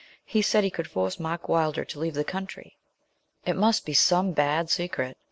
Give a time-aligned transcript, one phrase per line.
[0.25, 2.79] He said he could force Mark Wylder to leave the country.
[3.45, 5.15] It must be some bad secret.